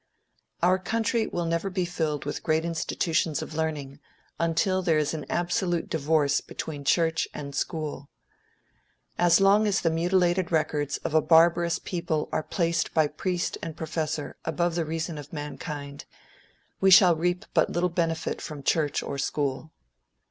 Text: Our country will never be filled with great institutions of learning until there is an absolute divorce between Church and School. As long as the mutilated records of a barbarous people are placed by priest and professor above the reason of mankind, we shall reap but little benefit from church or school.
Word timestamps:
Our 0.63 0.79
country 0.79 1.27
will 1.27 1.45
never 1.45 1.69
be 1.69 1.85
filled 1.85 2.25
with 2.25 2.41
great 2.41 2.65
institutions 2.65 3.43
of 3.43 3.53
learning 3.53 3.99
until 4.39 4.81
there 4.81 4.97
is 4.97 5.13
an 5.13 5.27
absolute 5.29 5.91
divorce 5.91 6.41
between 6.41 6.83
Church 6.85 7.27
and 7.35 7.53
School. 7.53 8.09
As 9.19 9.39
long 9.39 9.67
as 9.67 9.81
the 9.81 9.91
mutilated 9.91 10.51
records 10.51 10.97
of 11.05 11.13
a 11.13 11.21
barbarous 11.21 11.77
people 11.77 12.29
are 12.31 12.41
placed 12.41 12.95
by 12.95 13.05
priest 13.05 13.59
and 13.61 13.77
professor 13.77 14.37
above 14.43 14.73
the 14.73 14.85
reason 14.85 15.19
of 15.19 15.31
mankind, 15.31 16.05
we 16.79 16.89
shall 16.89 17.15
reap 17.15 17.45
but 17.53 17.69
little 17.69 17.87
benefit 17.87 18.41
from 18.41 18.63
church 18.63 19.03
or 19.03 19.19
school. 19.19 19.71